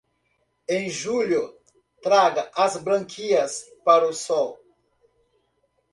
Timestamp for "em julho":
0.67-1.53